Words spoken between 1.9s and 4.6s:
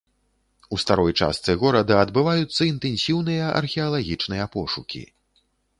адбываюцца інтэнсіўныя археалагічныя